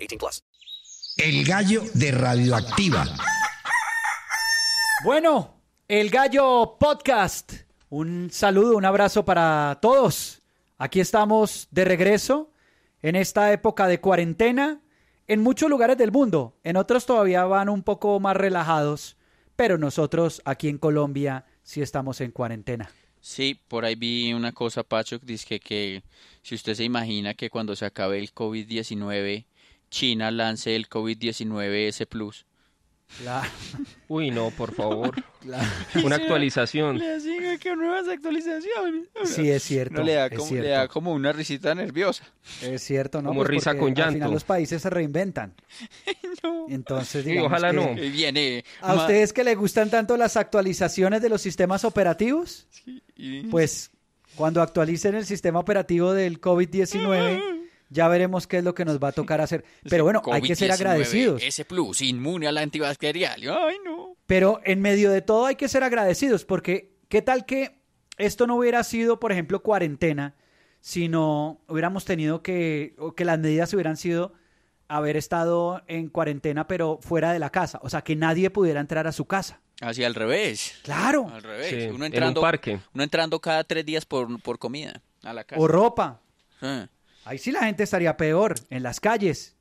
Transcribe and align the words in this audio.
18 0.00 0.18
plus. 0.18 0.44
El 1.16 1.44
gallo 1.44 1.82
de 1.94 2.10
Radioactiva. 2.12 3.04
Bueno, 5.04 5.60
el 5.88 6.10
Gallo 6.10 6.76
Podcast. 6.78 7.52
Un 7.90 8.30
saludo, 8.30 8.76
un 8.76 8.84
abrazo 8.84 9.24
para 9.24 9.78
todos. 9.82 10.42
Aquí 10.78 11.00
estamos 11.00 11.68
de 11.70 11.84
regreso 11.84 12.52
en 13.02 13.16
esta 13.16 13.52
época 13.52 13.86
de 13.88 14.00
cuarentena 14.00 14.80
en 15.26 15.42
muchos 15.42 15.68
lugares 15.68 15.98
del 15.98 16.12
mundo. 16.12 16.56
En 16.64 16.76
otros 16.76 17.06
todavía 17.06 17.44
van 17.44 17.68
un 17.68 17.82
poco 17.82 18.18
más 18.20 18.36
relajados, 18.36 19.16
pero 19.56 19.78
nosotros 19.78 20.40
aquí 20.44 20.68
en 20.68 20.78
Colombia 20.78 21.44
sí 21.62 21.82
estamos 21.82 22.20
en 22.20 22.30
cuarentena. 22.30 22.90
Sí, 23.20 23.60
por 23.68 23.84
ahí 23.84 23.96
vi 23.96 24.32
una 24.32 24.52
cosa, 24.52 24.82
Pacho, 24.82 25.20
que 25.20 25.26
dice 25.26 25.46
que, 25.46 25.60
que 25.60 26.02
si 26.42 26.54
usted 26.54 26.74
se 26.74 26.84
imagina 26.84 27.34
que 27.34 27.50
cuando 27.50 27.76
se 27.76 27.84
acabe 27.84 28.18
el 28.18 28.34
COVID-19, 28.34 29.44
China 29.90 30.30
lance 30.30 30.74
el 30.76 30.88
COVID-19 30.88 31.88
S 31.88 32.06
Plus. 32.06 32.46
Uy, 34.08 34.30
no, 34.30 34.50
por 34.50 34.72
favor. 34.72 35.14
Una 36.04 36.16
actualización. 36.16 36.98
Le 36.98 37.14
hacen 37.16 37.58
que 37.58 37.74
nuevas 37.74 38.06
actualizaciones. 38.08 39.08
Sí, 39.24 39.50
es 39.50 39.62
cierto. 39.64 39.94
No 39.98 40.02
le 40.04 40.14
da, 40.14 40.26
es 40.26 40.36
como, 40.36 40.48
cierto. 40.48 40.64
le 40.64 40.70
da 40.70 40.88
como 40.88 41.12
una 41.12 41.32
risita 41.32 41.74
nerviosa. 41.74 42.24
Es 42.62 42.82
cierto, 42.82 43.20
¿no? 43.20 43.30
Como 43.30 43.42
risa 43.44 43.70
porque 43.72 43.80
con 43.80 43.88
Al 43.88 43.94
llanto. 43.96 44.12
final 44.14 44.30
los 44.30 44.44
países 44.44 44.80
se 44.82 44.90
reinventan. 44.90 45.54
No. 46.44 46.66
Entonces, 46.68 47.24
Sí, 47.24 47.30
digamos 47.30 47.50
ojalá 47.50 47.70
que- 47.70 47.76
no. 47.76 47.94
Viene. 47.94 48.64
¿A 48.80 48.94
ma- 48.94 49.00
ustedes 49.02 49.32
que 49.32 49.42
les 49.44 49.56
gustan 49.56 49.90
tanto 49.90 50.16
las 50.16 50.36
actualizaciones 50.36 51.20
de 51.22 51.28
los 51.30 51.42
sistemas 51.42 51.84
operativos? 51.84 52.68
y- 53.16 53.42
Pues 53.44 53.90
cuando 54.36 54.62
actualicen 54.62 55.14
el 55.16 55.26
sistema 55.26 55.58
operativo 55.58 56.12
del 56.12 56.40
COVID-19, 56.40 57.59
ya 57.90 58.06
veremos 58.08 58.46
qué 58.46 58.58
es 58.58 58.64
lo 58.64 58.74
que 58.74 58.84
nos 58.84 58.98
va 58.98 59.08
a 59.08 59.12
tocar 59.12 59.40
hacer. 59.40 59.64
Pero 59.88 60.04
bueno, 60.04 60.22
hay 60.32 60.40
que 60.40 60.54
ser 60.54 60.70
COVID-19, 60.70 60.74
agradecidos. 60.74 61.42
S 61.42 61.64
Plus, 61.64 62.00
inmune 62.00 62.46
al 62.46 62.56
antibacterial. 62.56 63.40
Ay, 63.40 63.76
no. 63.84 64.16
Pero 64.26 64.60
en 64.64 64.80
medio 64.80 65.10
de 65.10 65.22
todo 65.22 65.46
hay 65.46 65.56
que 65.56 65.68
ser 65.68 65.82
agradecidos, 65.82 66.44
porque 66.44 66.94
¿qué 67.08 67.20
tal 67.20 67.44
que 67.44 67.82
esto 68.16 68.46
no 68.46 68.56
hubiera 68.56 68.84
sido, 68.84 69.18
por 69.18 69.32
ejemplo, 69.32 69.60
cuarentena, 69.60 70.36
sino 70.80 71.60
hubiéramos 71.66 72.04
tenido 72.04 72.42
que, 72.42 72.94
o 72.98 73.14
que 73.14 73.24
las 73.24 73.40
medidas 73.40 73.74
hubieran 73.74 73.96
sido 73.96 74.32
haber 74.86 75.16
estado 75.16 75.82
en 75.88 76.08
cuarentena, 76.08 76.68
pero 76.68 77.00
fuera 77.02 77.32
de 77.32 77.40
la 77.40 77.50
casa? 77.50 77.80
O 77.82 77.90
sea, 77.90 78.02
que 78.02 78.14
nadie 78.14 78.50
pudiera 78.50 78.80
entrar 78.80 79.08
a 79.08 79.12
su 79.12 79.24
casa. 79.24 79.60
Así 79.80 80.04
al 80.04 80.14
revés. 80.14 80.78
Claro. 80.84 81.28
Al 81.32 81.42
revés. 81.42 81.68
Sí, 81.70 81.76
uno 81.76 81.88
en 81.88 81.94
un 81.94 82.04
entrando, 82.04 82.40
parque. 82.40 82.78
Uno 82.94 83.02
entrando 83.02 83.40
cada 83.40 83.64
tres 83.64 83.84
días 83.84 84.04
por, 84.04 84.40
por 84.42 84.60
comida 84.60 85.02
a 85.24 85.32
la 85.32 85.42
casa. 85.42 85.60
O 85.60 85.66
ropa. 85.66 86.20
Ah. 86.60 86.86
Ahí 87.30 87.38
sí 87.38 87.52
la 87.52 87.60
gente 87.60 87.84
estaría 87.84 88.16
peor, 88.16 88.54
en 88.70 88.82
las 88.82 88.98
calles. 88.98 89.56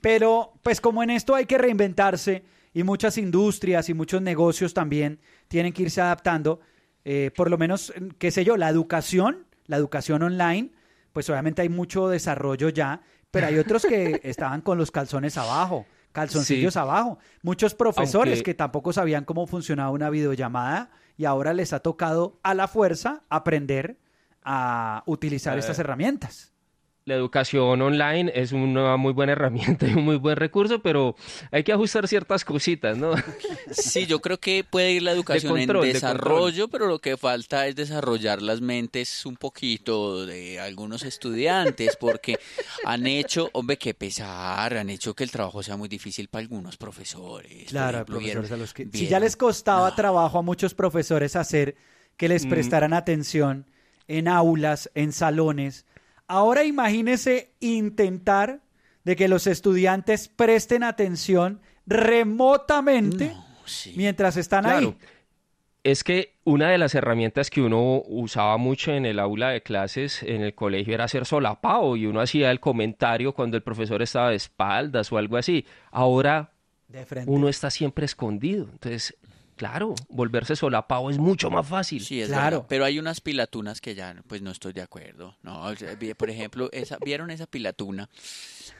Pero, 0.00 0.52
pues 0.62 0.80
como 0.80 1.02
en 1.02 1.10
esto 1.10 1.34
hay 1.34 1.46
que 1.46 1.58
reinventarse 1.58 2.44
y 2.72 2.82
muchas 2.84 3.18
industrias 3.18 3.88
y 3.88 3.94
muchos 3.94 4.22
negocios 4.22 4.72
también 4.74 5.18
tienen 5.48 5.72
que 5.72 5.82
irse 5.82 6.00
adaptando, 6.00 6.60
eh, 7.04 7.30
por 7.36 7.50
lo 7.50 7.58
menos, 7.58 7.92
qué 8.18 8.30
sé 8.30 8.44
yo, 8.44 8.56
la 8.56 8.68
educación, 8.68 9.46
la 9.66 9.76
educación 9.76 10.22
online, 10.22 10.70
pues 11.12 11.28
obviamente 11.30 11.62
hay 11.62 11.68
mucho 11.68 12.08
desarrollo 12.08 12.68
ya, 12.68 13.02
pero 13.32 13.46
hay 13.48 13.58
otros 13.58 13.84
que 13.84 14.20
estaban 14.24 14.60
con 14.60 14.78
los 14.78 14.90
calzones 14.92 15.36
abajo, 15.38 15.84
calzoncillos 16.12 16.74
Sí. 16.74 16.78
abajo. 16.78 17.18
Muchos 17.42 17.74
profesores 17.74 18.34
Aunque- 18.34 18.44
que 18.44 18.54
tampoco 18.54 18.92
sabían 18.92 19.24
cómo 19.24 19.46
funcionaba 19.46 19.90
una 19.90 20.10
videollamada 20.10 20.90
y 21.16 21.24
ahora 21.24 21.52
les 21.54 21.72
ha 21.72 21.80
tocado 21.80 22.38
a 22.44 22.54
la 22.54 22.68
fuerza 22.68 23.22
aprender 23.28 23.98
a 24.44 25.02
utilizar 25.06 25.58
estas 25.58 25.78
herramientas. 25.78 26.51
La 27.04 27.14
educación 27.16 27.82
online 27.82 28.30
es 28.32 28.52
una 28.52 28.96
muy 28.96 29.12
buena 29.12 29.32
herramienta 29.32 29.88
y 29.88 29.94
un 29.94 30.04
muy 30.04 30.16
buen 30.16 30.36
recurso, 30.36 30.80
pero 30.80 31.16
hay 31.50 31.64
que 31.64 31.72
ajustar 31.72 32.06
ciertas 32.06 32.44
cositas, 32.44 32.96
¿no? 32.96 33.14
Sí, 33.72 34.06
yo 34.06 34.20
creo 34.20 34.38
que 34.38 34.62
puede 34.62 34.92
ir 34.92 35.02
la 35.02 35.10
educación 35.10 35.52
control, 35.56 35.84
en 35.84 35.88
de 35.88 35.92
desarrollo, 35.94 36.68
pero 36.68 36.86
lo 36.86 37.00
que 37.00 37.16
falta 37.16 37.66
es 37.66 37.74
desarrollar 37.74 38.40
las 38.40 38.60
mentes 38.60 39.26
un 39.26 39.36
poquito 39.36 40.24
de 40.26 40.60
algunos 40.60 41.02
estudiantes, 41.02 41.96
porque 41.96 42.38
han 42.84 43.04
hecho, 43.08 43.50
hombre, 43.52 43.78
qué 43.78 43.94
pesar, 43.94 44.76
han 44.76 44.88
hecho 44.88 45.12
que 45.14 45.24
el 45.24 45.32
trabajo 45.32 45.60
sea 45.64 45.76
muy 45.76 45.88
difícil 45.88 46.28
para 46.28 46.42
algunos 46.42 46.76
profesores. 46.76 47.64
Claro, 47.68 47.96
ejemplo, 47.98 48.18
profesores 48.18 48.48
vieron- 48.50 48.60
a 48.60 48.62
los 48.62 48.72
que... 48.74 48.86
Si 48.92 49.08
ya 49.08 49.18
les 49.18 49.36
costaba 49.36 49.90
No. 49.90 49.96
trabajo 49.96 50.38
a 50.38 50.42
muchos 50.42 50.72
profesores 50.74 51.34
hacer 51.34 51.74
que 52.16 52.28
les 52.28 52.46
Mm. 52.46 52.48
prestaran 52.50 52.92
atención 52.92 53.66
en 54.06 54.28
aulas, 54.28 54.88
en 54.94 55.10
salones, 55.12 55.84
ahora 56.32 56.64
imagínese 56.64 57.50
intentar 57.60 58.60
de 59.04 59.16
que 59.16 59.28
los 59.28 59.46
estudiantes 59.46 60.28
presten 60.28 60.82
atención 60.82 61.60
remotamente 61.86 63.28
No, 63.34 63.44
sí. 63.66 63.94
mientras 63.96 64.36
están 64.36 64.64
Claro. 64.64 64.88
ahí. 65.00 65.08
Es 65.84 66.04
que 66.04 66.36
una 66.44 66.70
de 66.70 66.78
las 66.78 66.94
herramientas 66.94 67.50
que 67.50 67.60
uno 67.60 68.02
usaba 68.06 68.56
mucho 68.56 68.92
en 68.92 69.04
el 69.04 69.18
aula 69.18 69.48
de 69.50 69.62
clases 69.62 70.22
en 70.22 70.42
el 70.42 70.54
colegio 70.54 70.94
era 70.94 71.04
hacer 71.04 71.26
solapado 71.26 71.96
y 71.96 72.06
uno 72.06 72.20
hacía 72.20 72.52
el 72.52 72.60
comentario 72.60 73.32
cuando 73.34 73.56
el 73.56 73.64
profesor 73.64 74.00
estaba 74.00 74.30
de 74.30 74.36
espaldas 74.36 75.10
o 75.10 75.18
algo 75.18 75.36
así. 75.36 75.66
Ahora 75.90 76.52
De 76.86 77.04
uno 77.26 77.48
está 77.48 77.68
siempre 77.70 78.04
escondido. 78.04 78.68
Entonces, 78.70 79.16
claro, 79.56 79.94
volverse 80.08 80.56
solapado 80.56 81.10
es 81.10 81.18
mucho 81.18 81.50
más 81.50 81.66
fácil. 81.66 82.04
Sí, 82.04 82.20
es 82.20 82.28
Claro. 82.28 82.58
verdad. 82.58 82.66
Pero 82.68 82.84
hay 82.84 82.98
unas 82.98 83.20
pilatunas 83.20 83.80
que 83.80 83.94
ya, 83.94 84.14
pues 84.26 84.42
no 84.42 84.50
estoy 84.50 84.72
de 84.72 84.82
acuerdo. 84.82 85.36
No, 85.42 85.64
por 86.16 86.30
ejemplo, 86.30 86.68
esa, 86.72 86.98
¿vieron 87.04 87.30
esa 87.30 87.46
pilatuna? 87.46 88.08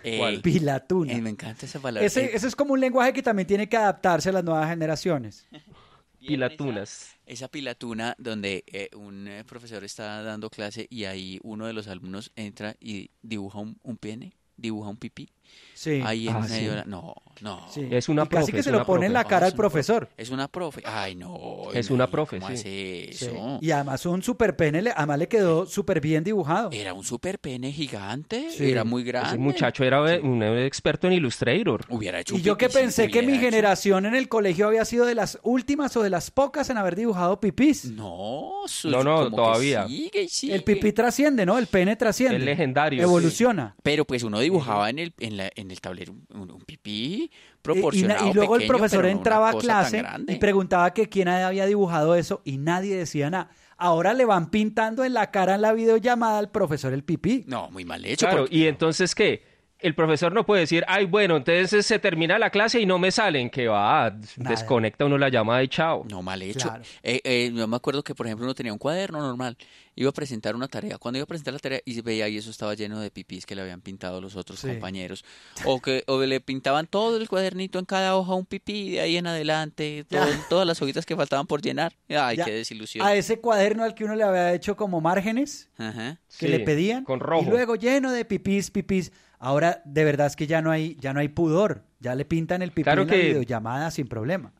Eh, 0.03 0.19
¿Cuál? 0.19 0.41
Pilatuna. 0.43 1.13
eh, 1.13 1.21
me 1.21 1.31
encanta 1.31 1.67
esa 1.67 1.79
palabra. 1.81 2.07
Ese, 2.07 2.25
Eh, 2.25 2.31
ese 2.35 2.49
es 2.49 2.57
como 2.57 2.73
un 2.73 2.81
lenguaje 2.81 3.13
que 3.13 3.23
también 3.23 3.47
tiene 3.47 3.69
que 3.69 3.77
adaptarse 3.77 4.29
a 4.31 4.33
las 4.33 4.45
nuevas 4.45 4.69
generaciones. 4.69 5.47
Pilatunas. 6.21 7.17
Esa 7.27 7.49
pilatuna 7.49 8.15
donde 8.19 8.63
eh, 8.69 8.91
un 8.95 9.27
eh, 9.27 9.45
profesor 9.45 9.83
está 9.85 10.23
dando 10.23 10.51
clase 10.51 10.87
y 10.89 11.05
ahí 11.05 11.41
uno 11.43 11.67
de 11.67 11.73
los 11.73 11.89
alumnos 11.89 12.31
entra 12.37 12.77
y 12.81 13.11
dibuja 13.23 13.59
un, 13.59 13.77
un 13.83 13.97
pene, 13.97 14.33
dibuja 14.57 14.89
un 14.89 14.97
pipí. 14.97 15.29
Sí. 15.75 16.01
Ahí 16.05 16.29
en 16.29 16.37
Ah, 16.37 16.41
medio 16.41 16.55
sí. 16.57 16.65
de 16.67 16.77
la- 16.77 16.85
No, 16.85 17.15
no. 17.41 17.67
sí. 17.69 17.89
Es 17.91 18.09
una 18.09 18.23
Y 18.23 18.29
casi 18.29 18.53
que 18.53 18.63
se 18.63 18.71
lo 18.71 18.87
pone 18.87 19.07
en 19.07 19.13
la 19.13 19.25
cara 19.25 19.47
al 19.47 19.53
profe. 19.53 19.73
profesor. 19.73 20.09
Es 20.17 20.31
una 20.31 20.47
profe. 20.47 20.81
Ay, 20.85 21.17
no. 21.17 21.73
Es 21.75 21.89
no, 21.91 21.97
una 21.97 22.07
profe, 22.09 22.37
¿cómo 22.39 22.49
sí. 22.51 22.55
hace 22.55 23.09
Sí. 23.13 23.25
eso? 23.27 23.59
Y 23.61 23.71
además 23.73 24.07
un 24.07 24.23
super 24.23 24.55
pene, 24.55 24.85
además 24.95 25.19
le 25.19 25.27
quedó 25.29 25.67
súper 25.67 26.01
bien 26.01 26.23
dibujado. 26.23 26.71
Era 26.73 26.95
un 26.95 27.03
super 27.03 27.41
pene 27.41 27.73
gigante. 27.73 28.51
Sí. 28.51 28.71
Era 28.71 28.85
muy 28.85 29.03
grande. 29.03 29.31
Ese 29.31 29.39
muchacho 29.39 29.83
era 29.83 30.01
un 30.21 30.41
experto 30.43 31.09
en 31.09 31.15
Illustrator. 31.15 31.85
Hubiera 31.89 32.21
hecho 32.21 32.37
Y 32.37 32.43
yo 32.43 32.57
que 32.57 32.69
pensé 32.69 33.09
que 33.09 33.23
mi 33.23 33.33
hecho. 33.33 33.41
generación 33.43 34.07
en 34.07 34.15
el 34.15 34.29
colegio 34.29 34.69
había 34.69 34.85
sido 34.85 35.05
de 35.05 35.17
las 35.17 35.41
últimas 35.43 35.97
o 35.97 36.03
de 36.03 36.11
las 36.11 36.31
pocas 36.31 36.71
en 36.71 36.79
haber 36.79 36.95
dibujado 36.95 37.41
pipís. 37.41 37.87
No, 37.87 38.53
su- 38.67 38.89
No, 38.89 39.03
no, 39.03 39.25
como 39.25 39.37
todavía. 39.37 39.87
sigue. 39.89 40.55
El 40.55 40.63
pipí 40.63 40.93
trasciende, 40.93 41.45
¿no? 41.45 41.59
El 41.59 41.67
pene 41.67 41.97
trasciende. 41.97 42.37
Es 42.37 42.45
legendario, 42.45 43.03
Evoluciona. 43.03 43.75
Pero 43.83 44.05
pues 44.05 44.23
uno 44.23 44.39
dibujaba 44.39 44.89
en 44.91 44.99
el, 45.01 45.13
en 45.19 45.32
la, 45.37 45.51
en 45.55 45.71
el 45.71 45.81
tablero 45.81 46.13
un, 46.31 46.51
un 46.51 46.61
pipí 46.63 47.25
y- 47.25 47.31
proporcionado 47.63 48.29
y 48.29 48.33
luego 48.35 48.57
el 48.57 48.67
profesor 48.67 49.05
entraba 49.19 49.49
a 49.51 49.53
clase 49.67 49.97
y 50.29 50.37
preguntaba 50.37 50.93
que 50.95 51.09
quién 51.09 51.29
había 51.29 51.67
dibujado 51.67 52.15
eso 52.15 52.41
y 52.45 52.59
nadie 52.59 52.97
decía 52.97 53.31
nada. 53.31 53.51
Ahora 53.77 54.15
le 54.15 54.25
van 54.25 54.51
pintando 54.51 55.05
en 55.05 55.13
la 55.15 55.31
cara 55.33 55.57
en 55.57 55.63
la 55.63 55.73
videollamada 55.73 56.39
al 56.39 56.51
profesor 56.51 56.93
el 56.93 57.03
pipí. 57.03 57.45
No, 57.49 57.71
muy 57.71 57.85
mal 57.85 58.05
hecho. 58.05 58.27
Claro, 58.27 58.43
porque- 58.43 58.57
y 58.57 58.67
entonces, 58.67 59.15
¿qué? 59.15 59.43
El 59.83 59.95
profesor 59.95 60.33
no 60.33 60.45
puede 60.47 60.61
decir, 60.63 60.85
ay, 60.89 61.05
bueno, 61.07 61.37
entonces 61.37 61.85
se 61.87 61.99
termina 61.99 62.39
la 62.39 62.51
clase 62.51 62.81
y 62.81 62.87
no 62.87 62.99
me 62.99 63.11
salen, 63.11 63.51
que 63.51 63.69
va, 63.69 64.17
desconecta 64.37 65.05
uno 65.05 65.19
la 65.19 65.29
llamada 65.29 65.63
y 65.63 65.69
chao. 65.69 66.05
No, 66.11 66.23
mal 66.23 66.41
hecho. 66.43 66.69
Claro. 66.69 66.83
Eh, 67.03 67.21
eh, 67.25 67.53
yo 67.55 67.67
me 67.69 67.77
acuerdo 67.77 68.03
que, 68.03 68.15
por 68.15 68.27
ejemplo, 68.27 68.45
uno 68.47 68.55
tenía 68.55 68.73
un 68.73 68.79
cuaderno 68.79 69.21
normal, 69.21 69.57
iba 69.95 70.09
a 70.11 70.13
presentar 70.13 70.55
una 70.57 70.69
tarea. 70.69 70.99
Cuando 70.99 71.19
iba 71.19 71.25
a 71.25 71.27
presentar 71.27 71.53
la 71.55 71.61
tarea 71.61 71.81
y 71.85 71.95
se 71.95 72.03
veía 72.03 72.29
y 72.29 72.39
eso 72.39 72.51
estaba 72.51 72.75
lleno 72.75 73.01
de 73.01 73.11
pipís 73.11 73.45
que 73.45 73.55
le 73.55 73.63
habían 73.63 73.81
pintado 73.81 74.21
los 74.21 74.37
otros 74.37 74.61
Sí. 74.61 74.69
compañeros. 74.69 75.25
O 75.67 75.81
que 75.81 76.03
o 76.07 76.21
le 76.23 76.41
pintaban 76.41 76.87
todo 76.87 77.17
el 77.19 77.29
cuadernito 77.29 77.79
en 77.79 77.85
cada 77.85 78.17
hoja 78.17 78.35
un 78.35 78.47
pipí 78.47 78.91
de 78.93 79.01
ahí 79.01 79.17
en 79.17 79.27
adelante, 79.27 80.05
todo- 80.09 80.25
todas 80.49 80.67
las 80.67 80.81
hojitas 80.81 81.05
que 81.05 81.15
faltaban 81.17 81.47
por 81.47 81.61
llenar. 81.61 81.93
Ay, 82.09 82.37
Ya, 82.39 82.45
qué 82.45 82.53
desilusión. 82.53 83.07
A 83.07 83.15
ese 83.15 83.41
cuaderno 83.41 83.85
al 83.85 83.95
que 83.95 84.05
uno 84.05 84.15
le 84.15 84.23
había 84.25 84.53
hecho 84.55 84.77
como 84.77 85.01
márgenes 85.01 85.69
Ajá. 85.77 86.21
que 86.39 86.47
Sí, 86.47 86.49
le 86.49 86.61
pedían 86.61 87.05
con 87.05 87.21
rojo. 87.21 87.43
y 87.47 87.51
luego 87.51 87.77
lleno 87.77 88.13
de 88.13 88.25
pipís, 88.25 88.71
pipís. 88.71 89.13
Ahora 89.45 89.83
de 89.85 90.05
verdad 90.05 90.29
es 90.29 90.37
que 90.37 90.47
ya 90.47 90.63
no 90.63 90.71
hay 90.71 90.95
ya 91.01 91.13
no 91.13 91.19
hay 91.19 91.29
pudor, 91.29 91.83
ya 91.99 92.15
le 92.15 92.25
pintan 92.25 92.63
el 92.63 92.71
pipí 92.71 92.85
Claro 92.85 93.03
en 93.03 93.09
la 93.09 93.15
que- 93.15 93.23
videollamada 93.29 93.91
sin 93.91 94.07
problema. 94.07 94.53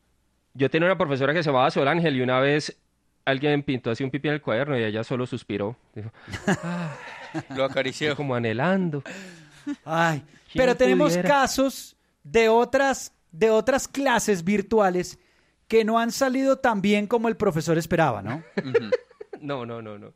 Yo 0.53 0.69
tenía 0.69 0.87
una 0.87 0.97
profesora 0.97 1.33
que 1.33 1.41
se 1.41 1.49
llamaba 1.49 1.71
Sol 1.71 1.87
Ángel 1.87 2.17
y 2.17 2.21
una 2.21 2.39
vez 2.41 2.77
alguien 3.25 3.63
pintó 3.63 3.91
así 3.91 4.03
un 4.03 4.11
pipí 4.11 4.27
en 4.27 4.33
el 4.35 4.41
cuaderno 4.41 4.77
y 4.77 4.83
ella 4.83 5.03
solo 5.05 5.25
suspiró, 5.25 5.77
dijo, 5.95 6.11
Lo 7.55 7.63
acarició. 7.63 8.15
como 8.15 8.35
anhelando. 8.35 9.01
Ay, 9.85 10.19
¿Quién 10.51 10.65
pero 10.65 10.75
tenemos 10.75 11.11
pudiera? 11.13 11.29
casos 11.29 11.95
de 12.23 12.49
otras 12.49 13.13
de 13.31 13.49
otras 13.49 13.87
clases 13.87 14.43
virtuales 14.43 15.17
que 15.67 15.83
no 15.85 15.97
han 15.97 16.11
salido 16.11 16.57
tan 16.57 16.81
bien 16.81 17.07
como 17.07 17.29
el 17.29 17.37
profesor 17.37 17.77
esperaba, 17.77 18.21
¿no? 18.21 18.43
No, 19.41 19.65
no, 19.65 19.81
no, 19.81 19.97
no. 19.97 20.13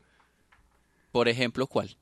Por 1.12 1.28
ejemplo, 1.28 1.66
¿cuál? 1.66 1.96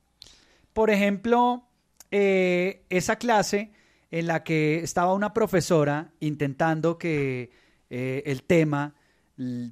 Por 0.73 0.89
ejemplo, 0.89 1.66
eh, 2.11 2.85
esa 2.89 3.17
clase 3.17 3.71
en 4.11 4.27
la 4.27 4.43
que 4.43 4.79
estaba 4.79 5.13
una 5.13 5.33
profesora 5.33 6.11
intentando 6.19 6.97
que 6.97 7.51
eh, 7.89 8.23
el 8.25 8.43
tema, 8.43 8.95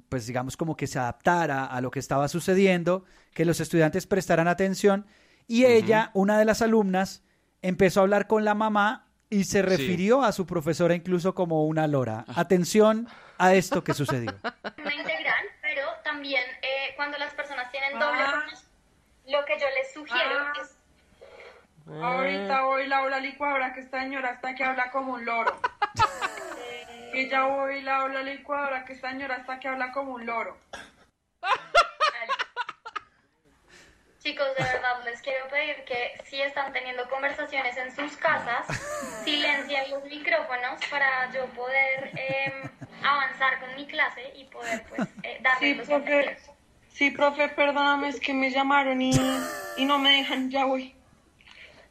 pues 0.08 0.26
digamos 0.26 0.56
como 0.56 0.76
que 0.76 0.86
se 0.86 0.98
adaptara 0.98 1.64
a 1.64 1.80
lo 1.80 1.90
que 1.90 1.98
estaba 1.98 2.28
sucediendo, 2.28 3.04
que 3.34 3.44
los 3.44 3.60
estudiantes 3.60 4.06
prestaran 4.06 4.48
atención, 4.48 5.06
y 5.48 5.64
ella, 5.64 6.10
una 6.14 6.38
de 6.38 6.44
las 6.44 6.60
alumnas, 6.60 7.22
empezó 7.62 8.00
a 8.00 8.02
hablar 8.02 8.26
con 8.26 8.44
la 8.44 8.54
mamá 8.54 9.06
y 9.30 9.44
se 9.44 9.62
refirió 9.62 10.22
a 10.22 10.32
su 10.32 10.46
profesora 10.46 10.94
incluso 10.94 11.34
como 11.34 11.66
una 11.66 11.86
lora. 11.86 12.24
Atención 12.34 13.08
a 13.38 13.54
esto 13.54 13.82
que 13.82 13.94
sucedió. 13.94 14.32
una 14.42 14.94
integral, 14.94 15.44
pero 15.62 15.86
también 16.04 16.42
eh, 16.62 16.94
cuando 16.96 17.18
las 17.18 17.32
personas 17.34 17.70
tienen 17.70 17.98
doble 17.98 18.22
pronunciación, 18.22 18.70
lo 19.26 19.44
que 19.44 19.58
yo 19.58 19.66
les 19.76 19.92
sugiero 19.92 20.38
Ah. 20.38 20.52
es 20.62 20.75
Ahorita 21.88 22.62
voy 22.62 22.88
la 22.88 23.08
la 23.08 23.20
licuadora 23.20 23.72
que 23.72 23.80
esta 23.80 24.00
señora 24.00 24.32
está 24.32 24.54
que 24.54 24.64
habla 24.64 24.90
como 24.90 25.14
un 25.14 25.24
loro. 25.24 25.58
Que 27.12 27.30
ya 27.30 27.44
voy 27.44 27.80
la 27.80 28.06
la 28.08 28.22
licuadora 28.22 28.84
que 28.84 28.92
esta 28.92 29.10
señora 29.10 29.36
está 29.36 29.58
que 29.58 29.68
habla 29.68 29.90
como 29.92 30.12
un 30.14 30.26
loro. 30.26 30.58
Chicos, 34.18 34.48
de 34.58 34.64
verdad 34.64 35.04
les 35.04 35.22
quiero 35.22 35.48
pedir 35.48 35.84
que 35.84 36.18
si 36.24 36.42
están 36.42 36.72
teniendo 36.72 37.08
conversaciones 37.08 37.76
en 37.76 37.94
sus 37.94 38.16
casas, 38.16 38.66
silencien 39.24 39.88
los 39.88 40.02
micrófonos 40.04 40.84
para 40.90 41.30
yo 41.30 41.46
poder 41.46 42.10
em, 42.16 42.68
avanzar 43.04 43.60
con 43.60 43.74
mi 43.76 43.86
clase 43.86 44.32
y 44.34 44.44
poder 44.46 44.84
pues 44.88 45.08
eh, 45.22 45.38
darles 45.42 45.60
Sí, 45.60 45.74
los 45.74 45.86
profe. 45.86 46.36
Sí, 46.88 47.10
profe, 47.12 47.48
perdóname, 47.50 48.08
es 48.08 48.18
que 48.18 48.34
me 48.34 48.50
llamaron 48.50 49.00
y, 49.00 49.12
y 49.76 49.84
no 49.84 49.98
me 49.98 50.10
dejan, 50.10 50.50
ya 50.50 50.64
voy. 50.64 50.95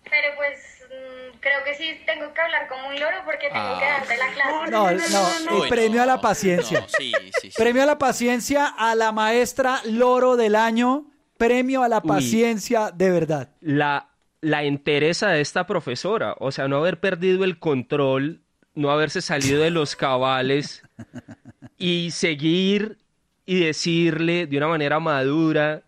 Pero 0.10 0.36
pues 0.38 0.60
mm, 0.90 1.38
creo 1.40 1.63
que 1.63 1.74
sí 1.75 2.00
tengo 2.06 2.34
que 2.34 2.42
hablar 2.42 2.68
como 2.68 2.88
un 2.90 3.00
loro 3.00 3.18
porque 3.25 3.48
tengo 3.50 3.80
que 3.80 3.86
Ah. 3.86 3.98
darte 4.00 4.18
la 4.18 4.34
clase. 4.34 4.72
No, 4.72 4.92
no, 5.52 5.57
Uy, 5.57 5.63
el 5.63 5.69
premio 5.69 6.02
a 6.02 6.06
la 6.06 6.16
no, 6.16 6.22
paciencia. 6.22 6.81
no, 6.81 6.88
sí, 6.88 7.12
sí, 7.42 7.50
sí. 7.52 7.57
Premio 7.57 7.84
a 7.84 7.86
la 7.86 7.98
paciencia 7.98 8.68
a 8.68 8.96
la 8.96 9.12
maestra 9.12 9.81
Loro 9.86 10.36
del 10.38 10.56
año. 10.56 11.06
Premio 11.38 11.84
a 11.84 11.90
la 11.90 11.98
Uy. 12.04 12.07
paciencia 12.07 12.92
de 12.94 13.10
verdad. 13.10 13.50
La, 13.62 14.10
la 14.42 14.63
entereza 14.63 15.30
de 15.30 15.42
esta 15.42 15.68
profesora, 15.68 16.36
o 16.40 16.52
sea, 16.52 16.68
no 16.68 16.78
haber 16.78 17.00
perdido 17.00 17.44
el 17.44 17.60
control, 17.60 18.42
no 18.74 18.92
haberse 18.92 19.22
salido 19.22 19.62
de 19.62 19.72
los 19.72 19.96
cabales 19.96 20.84
y 21.78 22.12
seguir 22.12 22.98
y 23.46 23.60
decirle 23.66 24.48
de 24.48 24.57
una 24.57 24.68
manera 24.68 25.00
madura, 25.00 25.81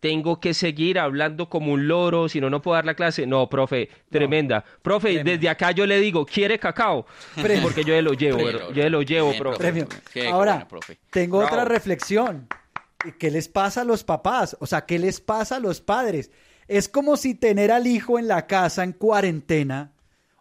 tengo 0.00 0.40
que 0.40 0.54
seguir 0.54 0.98
hablando 0.98 1.48
como 1.48 1.72
un 1.72 1.88
loro, 1.88 2.28
si 2.28 2.40
no, 2.40 2.50
no 2.50 2.60
puedo 2.62 2.74
dar 2.76 2.84
la 2.84 2.94
clase. 2.94 3.26
No, 3.26 3.48
profe, 3.48 3.88
tremenda. 4.10 4.64
Profe, 4.82 5.24
desde 5.24 5.48
acá 5.48 5.70
yo 5.72 5.86
le 5.86 5.98
digo, 6.00 6.24
¿quiere 6.26 6.58
cacao? 6.58 7.06
Premio. 7.34 7.62
Porque 7.62 7.82
yo 7.84 8.00
lo 8.02 8.12
llevo, 8.12 8.38
Premio. 8.38 8.72
yo 8.72 8.88
lo 8.90 9.02
llevo, 9.02 9.30
Bien, 9.30 9.42
profe. 9.42 9.58
Premio. 9.58 9.86
Ahora, 10.30 10.52
buena, 10.52 10.68
profe. 10.68 10.98
tengo 11.10 11.38
Bravo. 11.38 11.52
otra 11.54 11.64
reflexión. 11.64 12.46
¿Qué 13.18 13.30
les 13.30 13.48
pasa 13.48 13.82
a 13.82 13.84
los 13.84 14.04
papás? 14.04 14.56
O 14.60 14.66
sea, 14.66 14.84
¿qué 14.84 14.98
les 14.98 15.20
pasa 15.20 15.56
a 15.56 15.60
los 15.60 15.80
padres? 15.80 16.30
Es 16.68 16.88
como 16.88 17.16
si 17.16 17.34
tener 17.34 17.70
al 17.70 17.86
hijo 17.86 18.18
en 18.18 18.26
la 18.26 18.46
casa 18.46 18.82
en 18.84 18.92
cuarentena, 18.92 19.92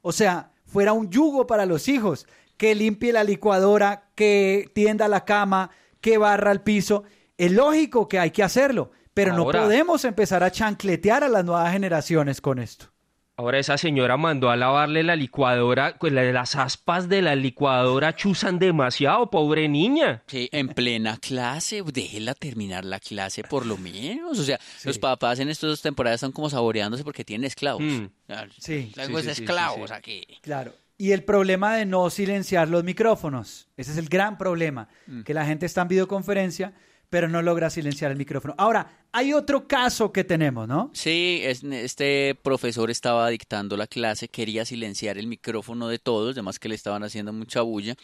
o 0.01 0.11
sea, 0.11 0.51
fuera 0.65 0.93
un 0.93 1.09
yugo 1.11 1.45
para 1.47 1.65
los 1.65 1.87
hijos, 1.87 2.27
que 2.57 2.73
limpie 2.73 3.11
la 3.13 3.23
licuadora, 3.23 4.09
que 4.15 4.69
tienda 4.73 5.07
la 5.07 5.25
cama, 5.25 5.69
que 6.01 6.17
barra 6.17 6.51
el 6.51 6.61
piso. 6.61 7.03
Es 7.37 7.51
lógico 7.51 8.07
que 8.07 8.17
hay 8.19 8.31
que 8.31 8.41
hacerlo, 8.43 8.91
pero 9.15 9.33
Ahora- 9.33 9.61
no 9.61 9.65
podemos 9.65 10.05
empezar 10.05 10.43
a 10.43 10.51
chancletear 10.51 11.23
a 11.23 11.29
las 11.29 11.43
nuevas 11.43 11.71
generaciones 11.71 12.39
con 12.41 12.59
esto. 12.59 12.91
Ahora 13.37 13.59
esa 13.59 13.77
señora 13.77 14.15
mandó 14.15 14.49
a 14.49 14.55
lavarle 14.55 15.03
la 15.03 15.17
licuadora, 15.17 15.97
pues 15.99 16.13
la- 16.13 16.23
las 16.23 16.55
aspas 16.55 17.09
de 17.09 17.21
la 17.21 17.35
licuadora 17.35 18.15
chuzan 18.15 18.59
demasiado, 18.59 19.29
pobre 19.29 19.67
niña. 19.67 20.23
Sí, 20.27 20.47
en 20.53 20.69
plena 20.69 21.17
clase, 21.17 21.81
déjela 21.85 22.33
terminar 22.33 22.85
la 22.85 22.99
clase 23.01 23.43
por 23.43 23.65
lo 23.65 23.77
menos. 23.77 24.39
O 24.39 24.43
sea, 24.43 24.57
los 24.85 24.99
papás 24.99 25.39
en 25.39 25.49
estas 25.49 25.69
dos 25.69 25.81
temporadas 25.81 26.15
están 26.19 26.31
como 26.31 26.49
saboreándose 26.49 27.03
porque 27.03 27.25
tienen 27.25 27.45
esclavos. 27.47 27.81
Mm. 27.83 28.05
Ah, 28.29 28.45
Sí, 28.57 28.93
es 28.95 29.05
sí, 29.07 29.29
esclavos 29.31 29.81
sí, 29.81 29.87
sí. 29.87 29.93
aquí. 29.93 30.27
Claro. 30.41 30.71
Y 30.97 31.11
el 31.11 31.25
problema 31.25 31.75
de 31.75 31.85
no 31.85 32.09
silenciar 32.09 32.69
los 32.69 32.85
micrófonos. 32.85 33.67
Ese 33.75 33.91
es 33.91 33.97
el 33.97 34.07
gran 34.07 34.37
problema. 34.37 34.87
Que 35.25 35.33
la 35.33 35.45
gente 35.45 35.65
está 35.65 35.81
en 35.81 35.89
videoconferencia, 35.89 36.73
pero 37.15 37.29
no 37.29 37.41
logra 37.41 37.69
silenciar 37.69 38.11
el 38.11 38.17
micrófono. 38.17 38.55
Ahora, 38.57 39.05
hay 39.13 39.31
otro 39.31 39.69
caso 39.69 40.11
que 40.11 40.25
tenemos, 40.25 40.67
¿no? 40.67 40.91
Sí, 40.93 41.39
es- 41.45 41.63
este 41.63 42.35
profesor 42.43 42.91
estaba 42.91 43.29
dictando 43.29 43.77
la 43.77 43.87
clase, 43.87 44.27
quería 44.27 44.65
silenciar 44.65 45.17
el 45.17 45.25
micrófono 45.27 45.87
de 45.87 45.97
todos, 45.97 46.33
además 46.33 46.59
que 46.59 46.67
le 46.67 46.75
estaban 46.75 47.05
haciendo 47.05 47.31
mucha 47.31 47.61
bulla. 47.61 47.95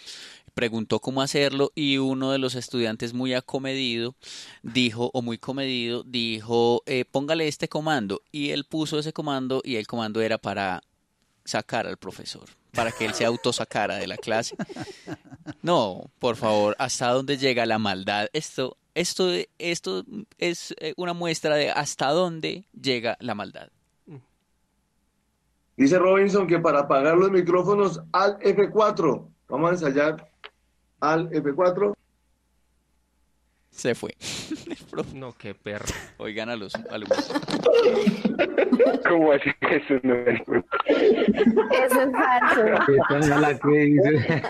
Preguntó 0.53 1.01
cómo 1.01 1.21
hacerlo 1.21 1.73
y 1.75 1.97
uno 1.97 2.31
de 2.31 2.37
los 2.37 2.55
estudiantes 2.55 3.13
muy 3.13 3.33
acomedido 3.33 4.15
dijo, 4.63 5.11
o 5.13 5.21
muy 5.21 5.37
comedido, 5.37 6.03
dijo, 6.03 6.81
eh, 6.85 7.03
póngale 7.03 7.49
este 7.49 7.67
comando. 7.67 8.21
Y 8.31 8.51
él 8.51 8.63
puso 8.63 8.97
ese 8.97 9.11
comando 9.11 9.61
y 9.65 9.75
el 9.75 9.87
comando 9.87 10.21
era 10.21 10.37
para 10.37 10.83
sacar 11.43 11.85
al 11.85 11.97
profesor, 11.97 12.45
para 12.71 12.93
que 12.93 13.03
él 13.03 13.13
se 13.13 13.25
autosacara 13.25 13.95
de 13.97 14.07
la 14.07 14.15
clase. 14.15 14.55
No, 15.63 16.09
por 16.19 16.37
favor, 16.37 16.77
¿hasta 16.79 17.09
dónde 17.09 17.37
llega 17.37 17.65
la 17.65 17.77
maldad? 17.77 18.29
Esto, 18.31 18.77
esto, 18.95 19.29
esto 19.57 20.03
es 20.37 20.73
eh, 20.79 20.93
una 20.97 21.13
muestra 21.13 21.55
de 21.55 21.69
hasta 21.71 22.09
dónde 22.09 22.65
llega 22.79 23.17
la 23.19 23.35
maldad. 23.35 23.69
Dice 25.77 25.97
Robinson 25.97 26.47
que 26.47 26.59
para 26.59 26.81
apagar 26.81 27.17
los 27.17 27.31
micrófonos 27.31 28.01
al 28.11 28.37
F4. 28.39 29.25
Vamos 29.49 29.69
a 29.69 29.73
ensayar 29.73 30.29
al 30.99 31.29
F4. 31.31 31.93
Se 33.71 33.95
fue. 33.95 34.15
No, 35.13 35.33
qué 35.37 35.55
perro. 35.55 35.85
Oigan 36.17 36.49
a 36.49 36.57
los 36.57 36.75
alumnos. 36.75 37.31
¿Cómo 39.07 39.31
así 39.31 39.49
que 39.61 39.77
eso 39.77 39.93
no 40.03 40.13
es? 40.15 40.41
Eso 40.85 42.01
es 42.01 42.11
falso. 42.11 42.65
Esta 42.65 43.19
no 43.19 43.19
es 43.19 43.27
la 43.27 43.57
que 43.57 43.69
dice. 43.69 44.43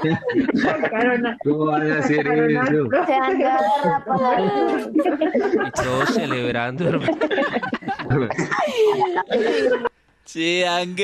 ¿Cómo 1.43 1.65
van 1.65 1.91
a 1.91 1.99
hacer 1.99 2.25
eso? 2.27 2.65
Se 2.73 2.89
para 4.07 4.41
Y 5.67 5.71
todos 5.83 6.09
celebrando. 6.09 6.89
hermano. 6.89 7.17
Se. 10.25 10.67
Alt 10.67 10.99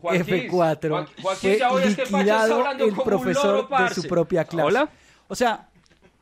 Joaquín, 0.00 0.50
F4. 0.50 1.08
Joaquín, 1.20 1.58
Joaquín, 1.58 1.96
Fue 2.06 2.24
ya 2.24 2.46
liquidado 2.46 2.70
el 2.78 2.94
profesor 2.94 3.68
de 3.68 3.94
su 3.94 4.02
propia 4.04 4.44
clase. 4.44 4.68
¿Hola? 4.68 4.88
O 5.26 5.34
sea, 5.34 5.68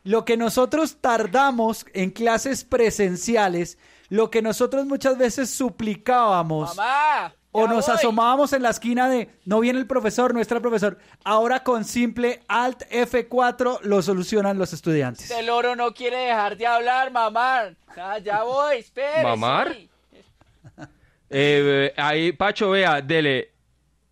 lo 0.05 0.25
que 0.25 0.37
nosotros 0.37 0.97
tardamos 1.00 1.87
en 1.93 2.11
clases 2.11 2.64
presenciales, 2.64 3.78
lo 4.09 4.31
que 4.31 4.43
nosotros 4.43 4.87
muchas 4.87 5.19
veces 5.19 5.50
suplicábamos 5.50 6.76
¡Mamá! 6.76 7.35
o 7.52 7.67
nos 7.67 7.87
voy. 7.87 7.95
asomábamos 7.97 8.52
en 8.52 8.62
la 8.62 8.71
esquina 8.71 9.09
de 9.09 9.31
no 9.45 9.61
viene 9.61 9.78
el 9.78 9.87
profesor, 9.87 10.33
no 10.35 10.40
está 10.40 10.55
el 10.55 10.61
profesor. 10.62 10.99
Ahora 11.25 11.62
con 11.64 11.85
simple 11.85 12.43
Alt 12.49 12.83
F4 12.90 13.81
lo 13.83 14.02
solucionan 14.02 14.59
los 14.59 14.73
estudiantes. 14.73 15.31
El 15.31 15.50
oro 15.50 15.75
no 15.76 15.93
quiere 15.93 16.17
dejar 16.17 16.57
de 16.57 16.67
hablar, 16.67 17.11
mamá. 17.11 17.75
Ah, 17.97 18.19
ya 18.19 18.43
voy, 18.45 18.78
espere. 18.78 19.23
¿Mamar? 19.23 19.75
sí. 19.75 19.90
Eh, 21.31 21.93
ahí, 21.99 22.33
Pacho, 22.33 22.71
vea, 22.71 23.02
dele 23.02 23.52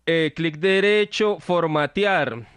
eh, 0.05 0.31
clic 0.35 0.57
derecho, 0.57 1.39
formatear. 1.39 2.47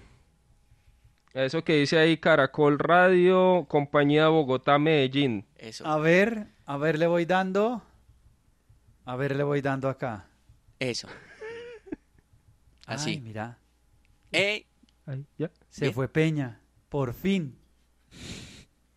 Eso 1.33 1.63
que 1.63 1.75
dice 1.77 1.99
ahí 1.99 2.17
Caracol 2.17 2.79
Radio, 2.79 3.67
Compañía 3.69 4.29
Bogotá, 4.29 4.79
Medellín. 4.79 5.47
Eso. 5.57 5.87
A 5.87 5.97
ver, 5.99 6.49
a 6.67 6.77
ver, 6.77 6.99
le 6.99 7.07
voy 7.07 7.25
dando. 7.25 7.83
A 9.05 9.17
ver, 9.17 9.37
le 9.37 9.45
voy 9.45 9.61
dando 9.61 9.89
acá. 9.89 10.29
Eso. 10.79 11.09
Así. 12.87 13.11
Ay, 13.11 13.21
mira, 13.21 13.59
Ey, 14.33 14.67
Ahí, 15.07 15.25
ya. 15.39 15.51
se 15.69 15.83
Bien. 15.87 15.95
fue 15.95 16.09
Peña. 16.09 16.61
Por 16.89 17.15
fin. 17.15 17.57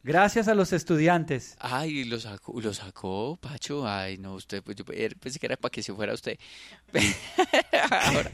Gracias 0.01 0.47
a 0.47 0.55
los 0.55 0.73
estudiantes. 0.73 1.55
Ay, 1.59 2.03
lo 2.05 2.19
sacó, 2.19 2.59
lo 2.59 2.73
sacó, 2.73 3.37
Pacho. 3.39 3.87
Ay, 3.87 4.17
no, 4.17 4.33
usted, 4.33 4.63
pues 4.63 4.75
yo 4.75 4.83
pensé 4.85 5.39
que 5.39 5.45
era 5.45 5.55
para 5.55 5.69
que 5.71 5.83
se 5.83 5.93
fuera 5.93 6.13
usted. 6.13 6.37
Ahora, 7.89 8.31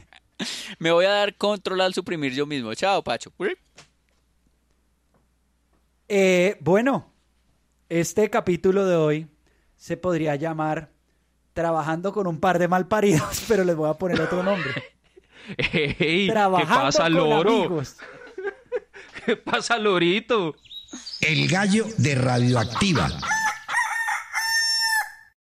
me 0.78 0.90
voy 0.90 1.04
a 1.04 1.10
dar 1.10 1.36
control 1.36 1.80
al 1.82 1.94
suprimir 1.94 2.32
yo 2.34 2.46
mismo. 2.46 2.74
Chao, 2.74 3.04
Pacho. 3.04 3.30
Eh, 6.12 6.56
bueno, 6.58 7.06
este 7.88 8.28
capítulo 8.30 8.84
de 8.84 8.96
hoy 8.96 9.28
se 9.76 9.96
podría 9.96 10.34
llamar 10.34 10.90
Trabajando 11.52 12.12
con 12.12 12.26
un 12.26 12.40
par 12.40 12.58
de 12.58 12.66
malparidos, 12.66 13.44
pero 13.48 13.62
les 13.62 13.76
voy 13.76 13.88
a 13.88 13.94
poner 13.94 14.20
otro 14.20 14.42
nombre. 14.42 14.70
Ey, 15.56 16.26
¿Qué 16.26 16.28
Trabajando 16.32 16.84
pasa, 16.86 17.04
con 17.04 17.14
loro? 17.14 17.58
amigos. 17.60 17.96
¿Qué 19.24 19.36
pasa, 19.36 19.78
lorito? 19.78 20.56
El 21.20 21.46
gallo 21.46 21.86
de 21.98 22.16
Radioactiva. 22.16 23.08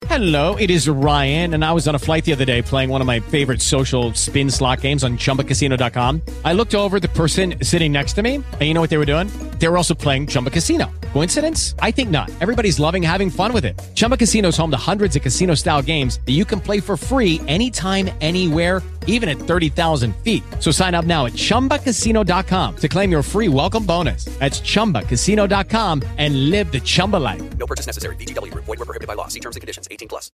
Hello, 0.08 0.56
it 0.60 0.70
is 0.70 0.88
Ryan, 0.88 1.56
and 1.56 1.66
I 1.66 1.72
was 1.72 1.88
on 1.88 1.96
a 1.96 2.00
flight 2.00 2.26
the 2.26 2.34
other 2.34 2.46
day 2.46 2.62
playing 2.62 2.92
one 2.92 3.02
of 3.02 3.08
my 3.08 3.20
favorite 3.20 3.62
social 3.62 4.14
spin 4.14 4.52
slot 4.52 4.82
games 4.82 5.04
on 5.04 5.18
chumbacasino.com. 5.18 6.22
I 6.46 6.54
looked 6.54 6.76
over 6.76 6.98
at 6.98 7.02
the 7.02 7.10
person 7.10 7.56
sitting 7.64 7.92
next 7.92 8.14
to 8.14 8.22
me, 8.22 8.36
and 8.36 8.62
you 8.62 8.74
know 8.76 8.82
what 8.82 8.92
they 8.92 8.98
were 8.98 9.06
doing? 9.06 9.30
They 9.60 9.68
were 9.68 9.78
also 9.78 9.94
playing 9.94 10.28
Chumba 10.28 10.50
Casino. 10.50 10.90
Coincidence? 11.14 11.76
I 11.80 11.92
think 11.92 12.10
not. 12.10 12.32
Everybody's 12.42 12.80
loving 12.80 13.04
having 13.04 13.30
fun 13.30 13.54
with 13.54 13.66
it. 13.66 13.80
Chumba 13.94 14.18
Casino 14.18 14.50
is 14.50 14.58
home 14.58 14.72
to 14.72 14.78
hundreds 14.78 15.16
of 15.16 15.22
casino 15.22 15.54
style 15.54 15.82
games 15.82 16.20
that 16.26 16.32
you 16.32 16.46
can 16.46 16.60
play 16.60 16.80
for 16.80 16.96
free 16.98 17.42
anytime, 17.48 18.10
anywhere, 18.22 18.82
even 19.06 19.28
at 19.28 19.38
30,000 19.38 20.16
feet. 20.24 20.44
So 20.60 20.72
sign 20.72 20.96
up 20.96 21.06
now 21.06 21.26
at 21.26 21.34
chumbacasino.com 21.34 22.76
to 22.78 22.88
claim 22.88 23.12
your 23.12 23.24
free 23.24 23.50
welcome 23.50 23.86
bonus. 23.86 24.26
That's 24.40 24.62
chumbacasino.com 24.62 26.04
and 26.18 26.50
live 26.50 26.72
the 26.72 26.80
Chumba 26.80 27.18
life. 27.18 27.58
No 27.58 27.68
purchase 27.68 27.86
necessary. 27.86 28.16
VGW 28.16 28.52
Group. 28.52 28.66
Void 28.66 28.80
were 28.80 28.86
prohibited 28.86 29.08
by 29.08 29.16
law. 29.16 29.28
See 29.28 29.42
terms 29.42 29.58
and 29.58 29.62
conditions. 29.62 29.90
18 29.92 30.08
plus. 30.08 30.32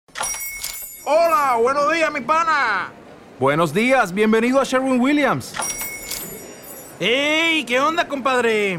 Hola, 1.05 1.59
buenos 1.61 1.93
días, 1.93 2.12
mi 2.12 2.21
pana. 2.21 2.91
Buenos 3.39 3.73
días, 3.73 4.12
bienvenido 4.12 4.61
a 4.61 4.65
Sherwin 4.65 5.00
Williams. 5.00 5.55
¡Ey! 7.00 7.65
¿Qué 7.65 7.81
onda, 7.81 8.07
compadre? 8.07 8.79